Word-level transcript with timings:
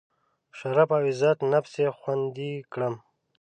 شرف 0.57 0.89
او 0.95 1.01
عزت 1.09 1.37
نفس 1.53 1.73
یې 1.81 1.89
خوندي 1.99 2.53
کړم. 2.73 2.95